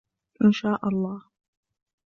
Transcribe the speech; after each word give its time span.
إن 0.43 0.51
شاء 0.51 0.87
الله. 0.87 1.21